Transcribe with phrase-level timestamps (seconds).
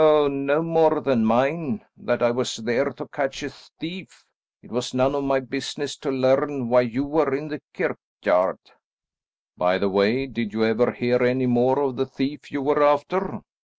[0.03, 4.25] "Oh, no more than mine, that I was there to catch a thief.
[4.63, 8.57] It was none of my business to learn why you were in the kirkyard."
[9.55, 13.41] "By the way, did you ever hear any more of the thief you were after?"